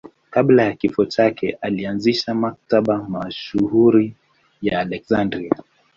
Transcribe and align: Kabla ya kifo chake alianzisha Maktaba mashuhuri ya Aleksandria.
Kabla 0.29 0.63
ya 0.63 0.75
kifo 0.75 1.05
chake 1.05 1.57
alianzisha 1.61 2.33
Maktaba 2.35 3.05
mashuhuri 3.09 4.13
ya 4.61 4.79
Aleksandria. 4.79 5.55